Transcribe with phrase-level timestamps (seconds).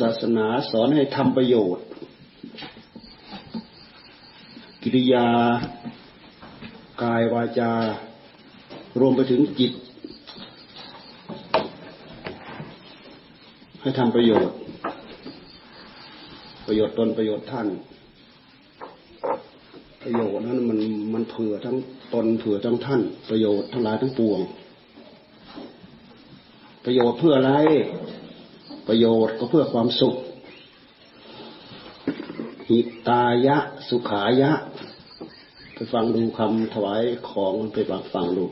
[0.00, 1.84] ศาสนาสอนให้ทำประโยชน์
[4.82, 5.26] กิริยา
[7.02, 7.72] กายวาจา
[9.00, 9.72] รวมไปถึงจิต
[13.80, 14.56] ให้ทำประโยชน์
[16.66, 17.68] ประโยชน์ตนประโยชน์ท่าน
[20.02, 20.78] ประโยชน์นั้นมัน
[21.14, 21.76] มันเผื่อทั้ง
[22.14, 24.40] ตนเผื่อทั้งท่าน ประโยชน์ทั้งหลายทั้งปวง
[26.84, 27.52] ประโยชน์เพื่ออะไร
[28.86, 30.16] ประโยชน์ก็เพื่อความสุข
[32.68, 32.78] หิ
[33.08, 33.56] ตายะ
[33.88, 34.52] สุขายะ
[35.74, 38.46] ไปฟังดูคำถวายของไปฟังฟังดู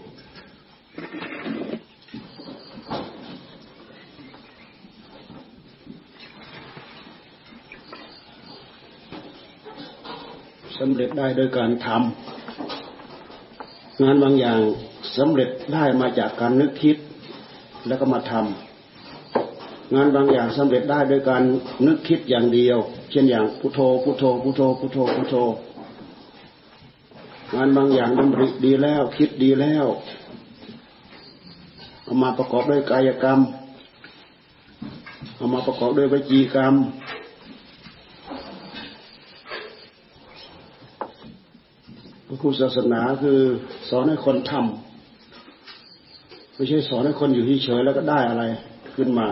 [10.78, 14.60] สำเร็จได้โดยการทำงานบางอย่าง
[15.16, 16.96] สำเร็จได้มาจากการนึกคิด
[17.86, 18.73] แล้วก็มาทำ
[19.94, 21.42] งานบางอย่างสำเร็จได้โดยการ
[21.86, 22.78] นึกคิดอย่างเดียว
[23.10, 25.36] เช่นอย่างพุโทโธพุโทโธพุโทโธพุโทโธพุโทโธ
[27.54, 29.86] งานบางอย่างดำริดีแล้ว คิดดีแล้ว
[32.02, 33.40] เอามาประกอบด้วยกายกรรม
[35.36, 36.74] เอามาประกอบด้วยวิจีกรรม
[42.26, 43.40] พระพุทธศาสนาคือ
[43.88, 48.44] สอนให้คนทำไม่ใช่สอนให้คนอยู่เฉยแล้วก็ได้อะไร
[48.96, 49.28] ขึ้นมา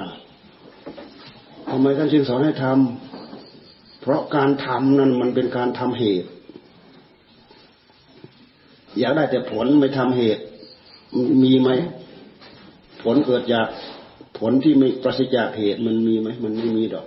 [1.74, 6.28] ทำไมท่านจึงสอนให้ทำเพราะการทำนั้นมันเป็นการทำเหตุ
[8.98, 10.42] อยากได้แต่ผลไม่ทำเหตุ
[11.42, 11.70] มีไหม
[13.02, 13.66] ผลเกิดจาก
[14.38, 17.06] ผลที่ไม่ประสิทธิ์จากเหตุมันมีไหมมันไม่มีดอก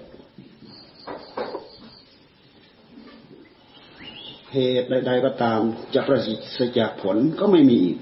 [4.53, 5.61] เหตุใดๆก็ตาม
[5.95, 7.97] จะประสิทธิ์จากผลก็ไม่มีอีก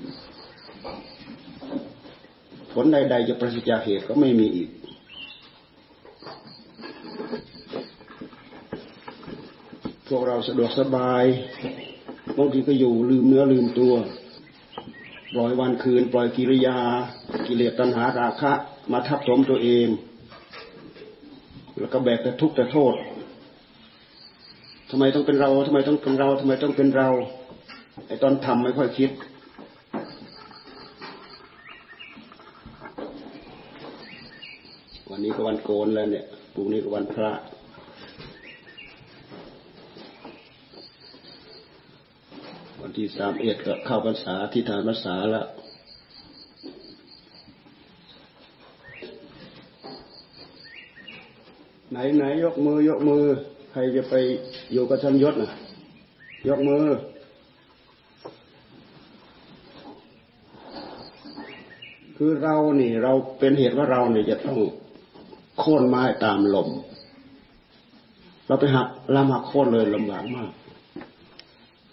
[2.74, 4.70] ผลใด ๆ จะประสิทธิ์จากเหตุก็ไม่มีอีก
[10.03, 11.26] พ วกเราสะดวกสบาย
[12.38, 13.94] บางทีก็อยู่ลืมเนื้อลืมตัว
[15.34, 16.78] ปล่อยวันคืน ปล่อยกิริยา
[17.48, 18.52] กิเลสตัณหาราคะ
[18.92, 19.88] มาทับถมตัวเอง
[21.80, 22.94] แล้วก็แบกแต่ทุกข์แต่โทษ
[24.90, 27.10] ทำไมต้องเป็นเราทำไมต้องเป็นเราทำไมต้องเป็นเรา
[28.08, 29.12] ไอ้ตอนทำไม่ค่อยคิด
[35.10, 37.32] วันนี้ก็วันโกนแล้วเนี่ยพรุ่งนี้ก็วันพระ
[42.96, 45.48] ที่สามเอ็ดก็เข้าภาษาที่ฐานภาษาแล้ว
[51.92, 53.24] ไหนไหนยกมือยกมือ
[53.72, 54.14] ใครจะไป
[54.72, 55.52] อยู่กับท่านยศนะ
[56.50, 56.86] ยกมือ
[62.18, 64.58] คือเรานี่ เราเป็นเหตุว่าเราเนี่ยจะต้อง
[65.60, 66.70] โค่นไม้ตามลม
[68.48, 70.50] เราไปหักลำหักโค่นเลยลำบากมาก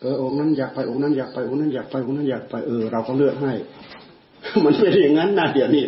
[0.00, 3.52] เออองค์นั้นอยากไปองค์นั้นอยากไปองค์นั้นอยากไปองค์นั้นอยากไปเออเราก็เลือกให้
[4.64, 5.84] มันเป็นอย่างนั้นนะเดี๋ยวนี้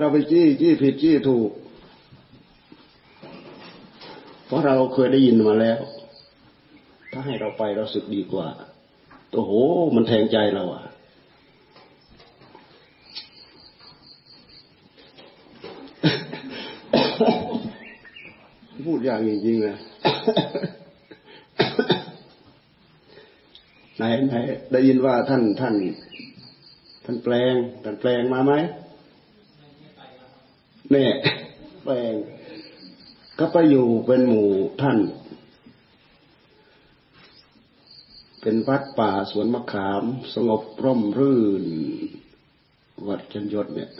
[0.00, 1.50] เราไปจี้จี้ผิดจี้ถูก
[4.46, 5.78] เพราะเราเคยได้ยินมาแล้ว
[7.12, 8.48] ถ้าให้เราไปเราสึกดีกว่า
[9.32, 9.52] โอ้โห
[9.94, 10.82] มันแทงใจเราอะ
[18.86, 19.76] พูดอย่างจริงๆเลย
[23.96, 24.34] ไหนไหน
[24.72, 25.74] ได้ยินว่าท่านท่าน
[27.04, 27.54] ท่านแปลง
[27.84, 28.52] ท่านแปลงมาไหม
[30.90, 31.12] เนี่ย
[31.84, 32.14] แปลง
[33.38, 34.48] ก็ไปอยู่เป็นหมู่
[34.82, 34.98] ท่าน
[38.40, 40.02] เป็นวัดป่าสวนมะขาม
[40.34, 41.64] สงบร่มรื่น
[43.08, 43.90] วัดจันยศเนี่ย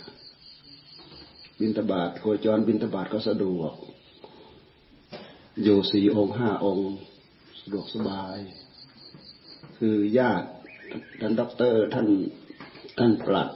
[1.59, 3.73] บินตบาทโคจรบินตบาทก็สะดวก
[5.63, 6.91] อยู่สี่องค์ห้าองค์
[7.59, 8.37] สะดวกสบาย
[9.77, 10.47] คือญาติ
[11.21, 12.07] ท่านด็อกเตอร์ท่าน
[12.99, 13.49] ท่านปลัด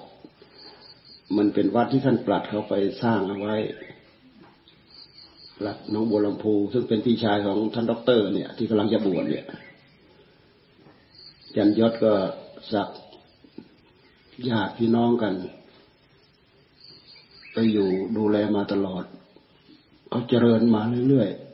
[1.37, 3.55] มันเป็นวัดที่ท่านปลัดเขาไปสร้างเอาไว้
[5.59, 9.45] ปลัดน้องบัวลำพู ซึ่งเป็นพี่ชายของท่านด็อกเตอร์เนี่ยที่กำลังจะบวชเนี่ย
[11.57, 12.13] ยันยศก็
[12.71, 12.89] สัก
[14.49, 15.33] ญาติพี่น้องกัน
[17.53, 19.03] ไปอยู่ดูแลมาตลอด
[20.09, 21.44] เขาเจริญมาเรื่อยๆ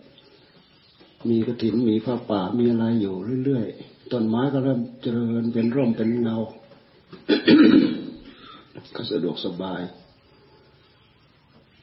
[1.30, 3.16] มีกระถินมีผ้าป่ามีอะไรอยู่
[3.46, 6.38] เรื่อยๆต้นไม้ก็เริ่มเจริญเป็นร่มเป็นเงา
[8.96, 9.82] ก็สะดวกสบาย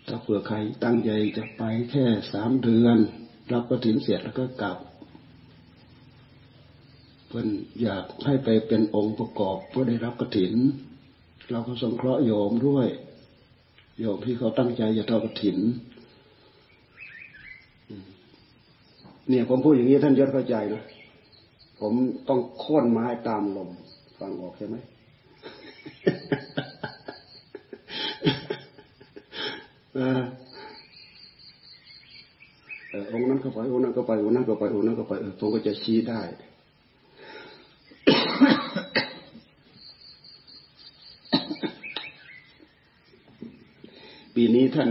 [0.07, 2.97] ถ้าเผื่อใครตั้งใจจะไปแค่สามเดือน
[3.53, 4.77] รับกระถินเสร็จแล้วก็กลับ
[7.27, 7.47] เพื่อน
[7.83, 10.55] อยากให้ไปเป็นองค์ประกอบเพื่อได้รับกระถิน
[11.51, 12.87] เราก็สงเคราะห์โยมด้วย
[14.01, 15.59] โยมที่เขาตั้งใจจะทอดกระถิน
[19.29, 20.83] เนี่ยผมพูดอย่างนี้ท่านยศเข้าใจนะ
[21.81, 21.93] ผม
[22.29, 23.71] ต้องโค่นไม้ตามลม
[24.19, 24.77] ฟังออกใช่ไหม
[29.95, 30.23] เออ
[33.13, 36.23] องนั้นก็ไปองนั้นก็ไปองนั้นก็ไปองนั้นก็ไปเออผมก็จะชี้ได้
[44.35, 44.91] ปีนี้ท่าน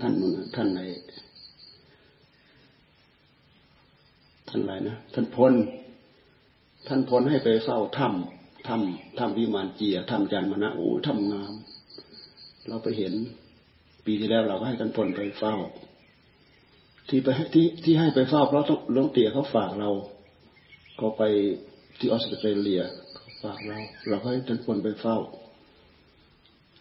[0.00, 0.14] ท่าน
[0.54, 0.80] ท่านไหน
[4.48, 5.54] ท่านอะไรนะท่านพล
[6.86, 11.54] ท่านพลให้ไปเฝ้าถ้ำถ้ำถ้ำวิมานเจียถ้ำจันมนะโอ้ถ้ำงาม
[12.68, 13.12] เราไปเห็น
[14.04, 15.54] ปีที่แล้วเราก็ให้ท่านพลไปเฝ้า
[17.08, 19.90] ที่ไปที่ที่ให้ไปเฝ้าเพราะต้องหลวงเตี่ยเขาฝากเรา
[20.96, 21.22] เขาไป
[21.98, 22.82] ที่ออสเตรเลีย
[23.14, 23.78] เขาฝากเรา
[24.08, 25.18] เราก็ให้ท่านควรไปเฝ้า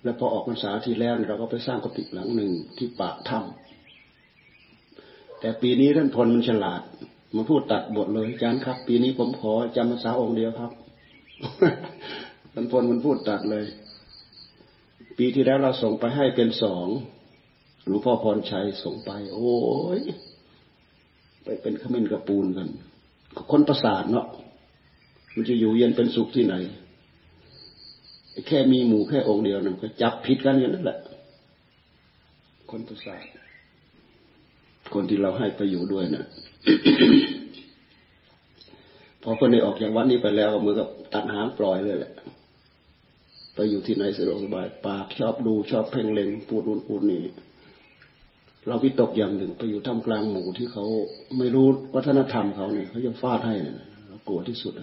[0.03, 6.81] แล้วพอออกพรรษาที่แล้วเราก็ไปสร้างกุฏิหลังหนึ่งที่ปากถ้ำแต่ปีนี้ท่านพลมันฉลาด
[7.35, 10.71] มาพูดตัดบทเลยอาจารย์ครับ ปีนี้ผมขอจำพรรษาองค์เดียวครับ
[12.53, 13.65] ท่านพลมันพูดตัดเลย
[15.17, 16.87] ปีที่แล้วเราส่งไปให้เป็นสอง
[17.87, 19.53] หลวงพ่อพรชัยส่งไป โอ้
[19.97, 19.99] ย
[21.43, 22.67] ไปเป็นขมิ้นกระปูนกัน
[23.51, 24.27] คนประสาทเนาะ
[25.33, 26.55] มันจะอยู่เย็นเป็นสุขที่ไหน
[28.47, 30.99] แค่มีหมู่แค่องค์เดียวนั่นก็จับผิดกันอย่างนั้นแหละ
[32.71, 33.23] คนประสาท
[34.93, 36.25] คนที่เราให้ไปอยู่ด้วยนะ
[39.23, 42.13] พอคนนี้ออกจากวัดนี้ไปแล้วมือกับตัดหางปล่อยเลยแหละ
[43.55, 47.23] ไปอยู่ที่ไหนสะดวกสบายปากชอบดูชอบเพ่งเล็งพูดนู่นพูดนี่
[48.67, 50.85] เราวิตกอย่างหนึ่งไปอยู่ท่ามกลางหมู่ที่เขา
[51.37, 53.77] ไม่รู้วัฒนธรรมเขาเนี่ยเขาจะฟาดให้เนี่ย
[54.07, 54.73] เรากลัวที่สุด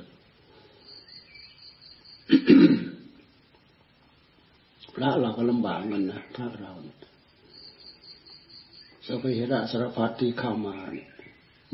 [4.94, 6.96] พระเราก็ลำบากมันนะพระเราเนี่ย
[9.06, 11.08] สไปเหระสารพัดที่เข้ามาเนี่ย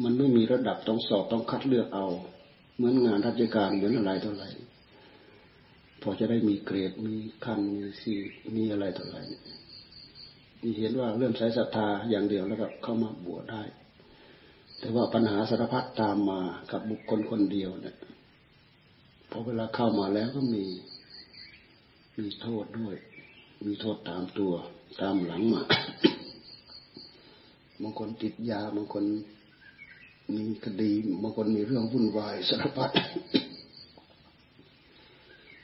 [0.03, 2.07] มันไม่มีระดับต้องสอบต้องคัดเลือกเอา
[2.77, 4.49] เหมือนงานราชการเหมือนอะไรเท่าไหร่
[6.03, 7.15] พอจะได้มีเกรดมี
[7.45, 8.15] ขั้นมีสี
[8.57, 9.21] มีอะไรเท่าไหร่
[10.61, 13.63] ที่เห็นว่าเริ่มใช้ศรัทธาอย่างเดียวแล้วก็เข้ามาบวชได้
[14.81, 16.41] แต่ว่าปัญหาสารพัดตามมา
[16.71, 17.97] กับบุคคลคนเดียวเนี่ย
[19.31, 20.65] พอเวลาเข้ามาแล้วก็มี
[22.19, 22.97] มีโทษด้วย
[23.67, 24.53] มีโทษตามตัว
[25.01, 25.63] ตามหลังมา
[27.83, 29.05] บางคนติดยาบางคน
[30.35, 30.91] มีคดี
[31.23, 32.91] บางคนมีเรื่องวุ่นวายสารพัด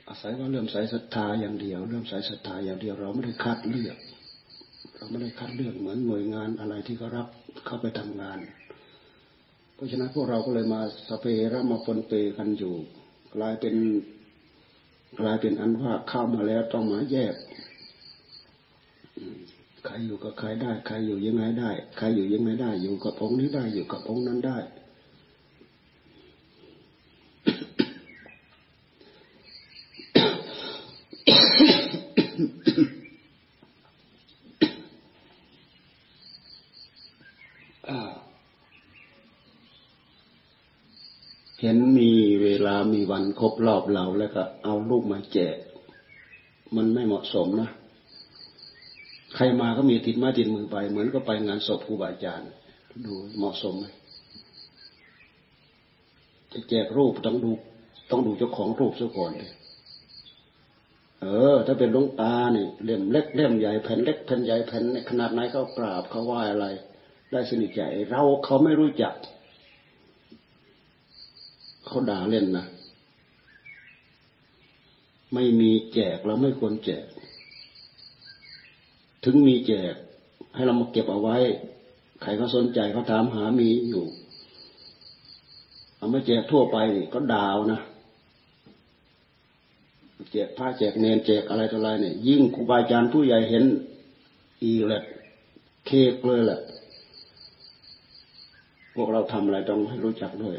[0.08, 3.96] อาศัยว่าเริ่มใส่ศรัทธาอย่างเดียว เริ่มใส่ศรัทธาอย่างเดียว เราไม่ได้คัดเลือก
[4.96, 7.28] เราไม่ได้คัดเลือกเหมือนหน่วยงานอะไรที่เขารับ
[7.66, 8.38] เข้าไปทำงาน
[9.75, 12.75] เพราะฉะนั้นพวกเราก็เลยมาสเปรมาปนเปกันอยู่
[13.34, 13.75] กลายเป็น
[15.20, 17.34] กลายเป็นอันว่าเข้ามาแล้วต้องมาแยก
[19.86, 24.58] ใครอยู่กับใครได้ ใครอยู่ยังไงได้ ใครอยู่ยังไงได้ อยู่กับองค์นี้ได้ อยู่กับองค์นั้นได้
[41.60, 42.10] เห็นมี
[42.42, 45.56] เวลามีวันครบรอบเราแล้วก็เอาลูกมาแจก
[46.76, 47.70] มันไม่เหมาะสมนะ
[49.34, 52.48] ใครมาก็มีติดมาติดมือไป เหมือนก็ไปงานศพครูบาอาจารย์
[53.05, 53.86] ดูเหมาะสมไหม
[56.53, 57.50] จะแจกรูปต้องดู
[58.10, 59.53] ต้องดูเจ้าของรูปซะก่อนเลย
[61.20, 66.67] เออ ถ้าเป็นลุงตาเนี่ยเล่มเล็กเล่มใหญ่แผ่นเล็กแผ่นใหญ่แผ่นขนาดไหนเขากราบเขาไหว้อะไร
[67.31, 69.14] ได้สนิทใจเราเขาไม่รู้จัก
[71.86, 72.67] เขาด่าเล่นนะ
[75.34, 77.06] ไม่มีแจกเราไม่ควรแจก
[79.24, 79.94] ถึงมีแจก
[80.54, 81.36] ให้เรามาเก็บเอาไว้
[82.22, 84.04] ใครเขาสนใจเขาถามหามีอยู่
[85.96, 87.81] เอามาแจกทั่วไปนี่ก็ดาวนะ
[90.32, 93.64] แจกผ้าแจกเนนแจกอะไรต่ออะไรเนี่ย ยิ่งครูบาอาจารย์ผู้ใหญ่เห็น
[94.62, 95.02] อีกแหละ
[95.86, 96.60] เคกเลยแหละ
[98.94, 100.56] พวกเราทำอะไรต้องให้รู้จักด้วย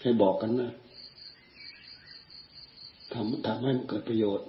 [0.00, 0.70] ให้บอกกันนะ
[3.12, 4.46] ทำทำให้มันเกิดประโยชน์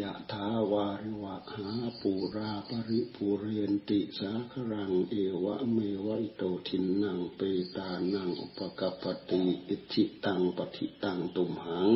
[0.00, 7.40] ยะถาวาริวะหาปูราปริปูเรนติสาครังเอวะเมวะอิโตทินนางเป
[7.76, 11.90] ตานังอุปกปติอิจิตังปฏิตังตุมหัง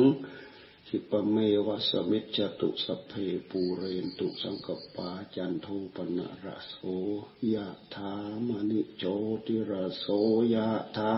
[0.87, 3.11] ทิปเมวะสมิจตุสเพ
[3.49, 6.75] ปูเรนตุสังกปาจันโทปนะระโส
[7.53, 8.13] ยะถา
[8.47, 9.03] มณิโจ
[9.45, 10.05] ติระโส
[10.53, 11.15] ยะถา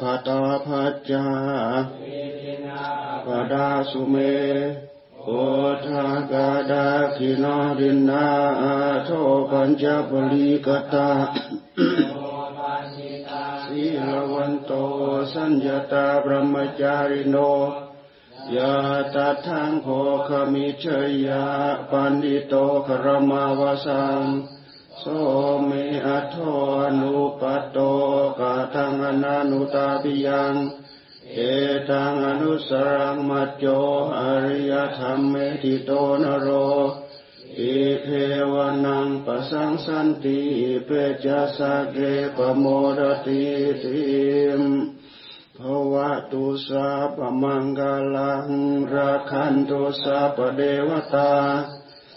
[0.00, 1.26] พตาพัจจา
[3.26, 4.14] ปดาสุเม
[5.24, 5.28] โอ
[5.86, 6.86] ทากาดา
[7.16, 8.26] คินาดินนา
[9.04, 9.10] โท
[9.50, 11.08] ปัญจปลีกตา
[13.64, 14.72] สีลวันโต
[15.32, 17.36] สัญญาตาบรมจาริโน
[18.56, 18.74] ยา
[19.14, 19.86] ตาทางโภ
[20.28, 20.84] คมิเช
[21.26, 21.44] ยา
[21.90, 22.54] ปันดิโต
[22.86, 24.22] ครมาวสัง
[25.02, 25.06] โส
[25.66, 25.70] เม
[26.06, 26.36] อโท
[27.00, 27.78] นุปัตโต
[28.38, 30.54] กะทังอนานุตาปิยัง
[31.32, 31.38] เอ
[31.90, 33.66] ตังอนุสรังมัจโย
[34.18, 35.90] อริยธรรมเมติโต
[36.22, 36.48] นโร
[37.58, 38.08] อิเท
[38.52, 38.54] ว
[38.84, 40.40] นังปะสังสันติ
[40.86, 40.90] เป
[41.24, 41.58] จัส
[41.92, 41.96] เก
[42.36, 42.64] ปโม
[42.98, 43.44] รติ
[43.82, 44.02] ติ
[44.60, 44.62] ม
[45.58, 45.60] ภ
[45.92, 47.80] วะตุสาปมังก
[48.14, 48.46] ลัง
[48.92, 51.32] ราคันตุสาปเดวตา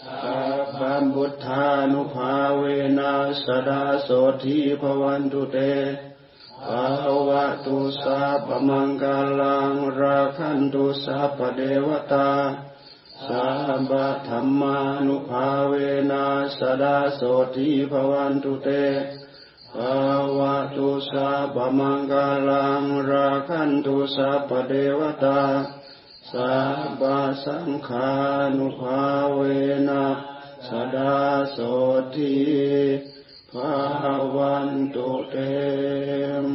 [0.04, 2.62] สัพพัมพุทธานุภาเว
[2.98, 4.08] นัสดาโส
[4.44, 5.58] ทีพวันตุเต
[6.64, 6.86] ภา
[7.28, 12.30] วะตุสาปพมังกาลังราคันตุสาปพเดวตา
[13.26, 13.92] สัพพ
[14.28, 15.74] ธรรมานุภาเว
[16.10, 16.26] นั
[16.58, 17.20] สดาโส
[17.56, 18.68] ทีพวันตุเต
[19.74, 19.98] ภา
[20.38, 25.40] วะตุสาปพมังกาลังราคันตุสาปพเดวตา
[26.34, 26.58] สั
[27.00, 27.02] พ
[27.46, 28.12] สังขา
[28.56, 29.02] นุภา
[29.34, 29.40] เว
[29.88, 30.06] นะ
[30.68, 31.18] สดา
[31.52, 31.58] โส
[32.14, 32.36] ทิ
[33.50, 33.74] ภา
[34.34, 35.36] วันตุเต
[36.46, 36.48] ม